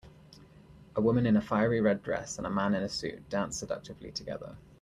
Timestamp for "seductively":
3.59-4.11